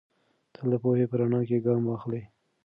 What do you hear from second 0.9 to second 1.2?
په